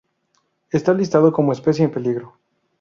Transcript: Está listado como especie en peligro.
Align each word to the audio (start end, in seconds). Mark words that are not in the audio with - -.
Está 0.71 0.95
listado 0.95 1.31
como 1.31 1.51
especie 1.51 1.85
en 1.85 1.91
peligro. 1.91 2.35